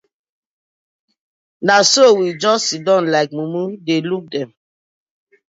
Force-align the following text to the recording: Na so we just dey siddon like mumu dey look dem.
Na 1.67 1.75
so 1.91 2.03
we 2.17 2.27
just 2.43 2.63
dey 2.63 2.67
siddon 2.69 3.03
like 3.13 3.31
mumu 3.37 3.63
dey 3.85 4.01
look 4.09 4.25
dem. 4.33 4.49